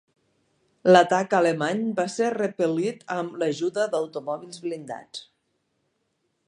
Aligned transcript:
L'atac 0.93 1.35
alemany 1.39 1.83
va 1.99 2.05
ser 2.13 2.31
repel·lit 2.37 3.05
amb 3.17 3.37
l'ajuda 3.43 3.87
d'automòbils 3.93 4.63
blindats. 4.67 5.25